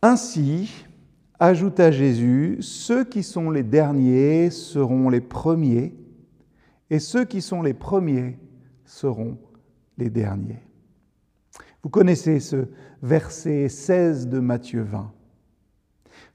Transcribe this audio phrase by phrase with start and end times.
[0.00, 0.86] Ainsi,
[1.40, 5.94] ajouta Jésus, ceux qui sont les derniers seront les premiers,
[6.90, 8.38] et ceux qui sont les premiers
[8.84, 9.38] seront
[9.98, 10.62] les derniers.
[11.82, 12.68] Vous connaissez ce
[13.02, 15.12] verset 16 de Matthieu 20.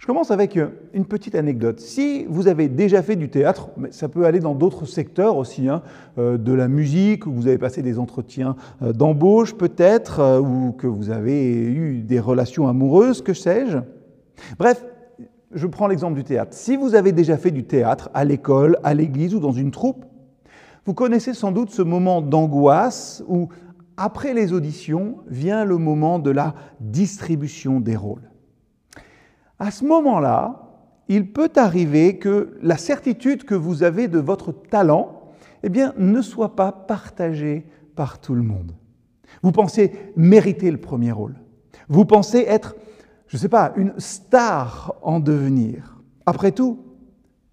[0.03, 0.59] Je commence avec
[0.93, 1.79] une petite anecdote.
[1.79, 5.69] Si vous avez déjà fait du théâtre, mais ça peut aller dans d'autres secteurs aussi,
[5.69, 5.81] hein,
[6.17, 10.73] euh, de la musique, où vous avez passé des entretiens euh, d'embauche peut-être, euh, ou
[10.73, 13.77] que vous avez eu des relations amoureuses, que sais-je.
[14.59, 14.83] Bref,
[15.53, 16.51] je prends l'exemple du théâtre.
[16.53, 20.03] Si vous avez déjà fait du théâtre à l'école, à l'église ou dans une troupe,
[20.85, 23.47] vous connaissez sans doute ce moment d'angoisse où,
[23.95, 28.32] après les auditions, vient le moment de la distribution des rôles.
[29.63, 30.59] À ce moment-là,
[31.07, 35.31] il peut arriver que la certitude que vous avez de votre talent
[35.63, 38.73] eh bien, ne soit pas partagée par tout le monde.
[39.41, 41.35] Vous pensez mériter le premier rôle.
[41.87, 42.75] Vous pensez être,
[43.27, 45.97] je ne sais pas, une star en devenir.
[46.25, 46.79] Après tout,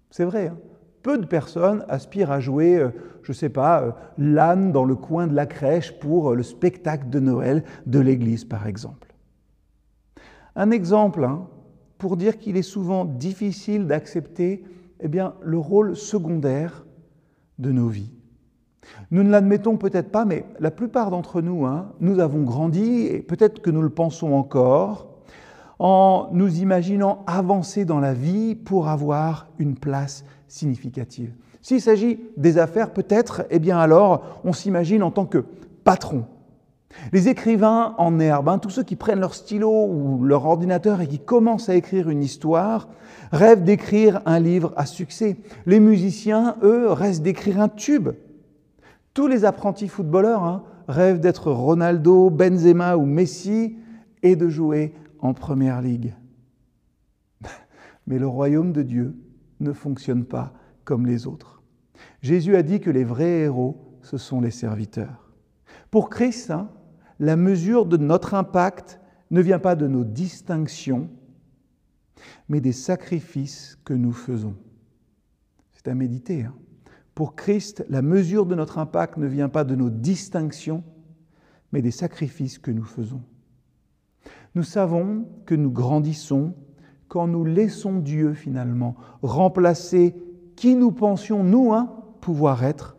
[0.09, 0.57] c'est vrai, hein,
[1.03, 2.89] peu de personnes aspirent à jouer, euh,
[3.23, 6.43] je ne sais pas, euh, l'âne dans le coin de la crèche pour euh, le
[6.43, 9.15] spectacle de Noël de l'Église, par exemple.
[10.57, 11.47] Un exemple, hein,
[12.01, 14.63] pour dire qu'il est souvent difficile d'accepter
[15.01, 16.83] eh bien, le rôle secondaire
[17.59, 18.11] de nos vies.
[19.11, 23.19] Nous ne l'admettons peut-être pas, mais la plupart d'entre nous, hein, nous avons grandi, et
[23.19, 25.09] peut-être que nous le pensons encore,
[25.77, 31.35] en nous imaginant avancer dans la vie pour avoir une place significative.
[31.61, 35.45] S'il s'agit des affaires, peut-être, eh bien alors, on s'imagine en tant que
[35.83, 36.25] patron,
[37.11, 41.19] les écrivains en herbe, tous ceux qui prennent leur stylo ou leur ordinateur et qui
[41.19, 42.89] commencent à écrire une histoire,
[43.31, 45.37] rêvent d'écrire un livre à succès.
[45.65, 48.09] Les musiciens, eux, restent d'écrire un tube.
[49.13, 53.77] Tous les apprentis footballeurs hein, rêvent d'être Ronaldo, Benzema ou Messi
[54.23, 56.13] et de jouer en première ligue.
[58.07, 59.15] Mais le royaume de Dieu
[59.59, 61.61] ne fonctionne pas comme les autres.
[62.21, 65.31] Jésus a dit que les vrais héros, ce sont les serviteurs.
[65.91, 66.69] Pour Christ, hein,
[67.21, 68.99] la mesure de notre impact
[69.29, 71.07] ne vient pas de nos distinctions,
[72.49, 74.55] mais des sacrifices que nous faisons.
[75.71, 76.43] C'est à méditer.
[76.43, 76.55] Hein.
[77.13, 80.83] Pour Christ, la mesure de notre impact ne vient pas de nos distinctions,
[81.71, 83.21] mais des sacrifices que nous faisons.
[84.55, 86.55] Nous savons que nous grandissons
[87.07, 90.15] quand nous laissons Dieu finalement remplacer
[90.55, 92.97] qui nous pensions, nous, hein, pouvoir être,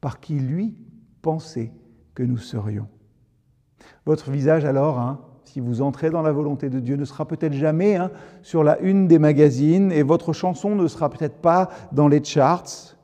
[0.00, 0.74] par qui lui
[1.22, 1.72] pensait
[2.14, 2.88] que nous serions.
[4.06, 7.52] Votre visage alors, hein, si vous entrez dans la volonté de Dieu, ne sera peut-être
[7.52, 8.10] jamais hein,
[8.42, 12.96] sur la une des magazines et votre chanson ne sera peut-être pas dans les charts.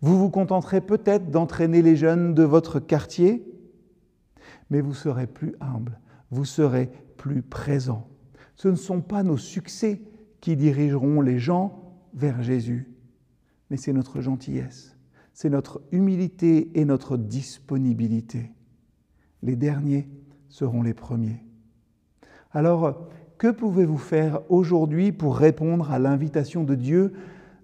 [0.00, 3.44] Vous vous contenterez peut-être d'entraîner les jeunes de votre quartier,
[4.70, 5.98] mais vous serez plus humble,
[6.30, 8.08] vous serez plus présent.
[8.54, 10.00] Ce ne sont pas nos succès
[10.40, 12.90] qui dirigeront les gens vers Jésus,
[13.70, 14.96] mais c'est notre gentillesse,
[15.34, 18.52] c'est notre humilité et notre disponibilité.
[19.42, 20.08] Les derniers
[20.48, 21.44] seront les premiers.
[22.52, 27.12] Alors, que pouvez-vous faire aujourd'hui pour répondre à l'invitation de Dieu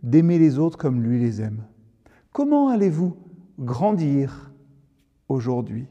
[0.03, 1.65] d'aimer les autres comme lui les aime?
[2.33, 3.17] Comment allez-vous
[3.59, 4.53] grandir
[5.29, 5.87] aujourd'hui?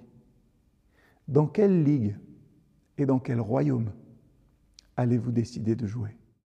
[1.28, 2.16] Dans quelle ligue
[2.98, 3.92] et dans quel royaume
[4.96, 6.16] allez-vous décider de jouer?